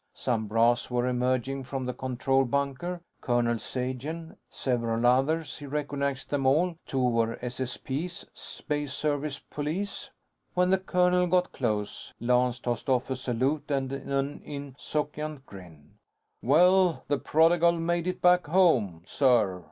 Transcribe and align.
Some 0.15 0.47
brass 0.47 0.89
were 0.89 1.07
emerging 1.07 1.63
from 1.65 1.85
the 1.85 1.93
control 1.93 2.43
bunker. 2.43 3.01
Colonel 3.21 3.59
Sagen, 3.59 4.35
several 4.49 5.05
others. 5.05 5.59
He 5.59 5.67
recognized 5.67 6.31
them 6.31 6.47
all. 6.47 6.75
Two 6.87 7.07
were 7.07 7.35
SSP's 7.35 8.25
Space 8.33 8.93
Service 8.93 9.37
Police. 9.37 10.09
When 10.55 10.71
the 10.71 10.79
colonel 10.79 11.27
got 11.27 11.51
close, 11.51 12.15
Lance 12.19 12.59
tossed 12.59 12.89
off 12.89 13.11
a 13.11 13.15
salute 13.15 13.69
and 13.69 13.91
an 13.93 14.41
insouciant 14.43 15.45
grin: 15.45 15.99
"Well, 16.41 17.03
the 17.07 17.19
Prodigal 17.19 17.73
made 17.73 18.07
it 18.07 18.23
back 18.23 18.47
home, 18.47 19.03
sir. 19.05 19.59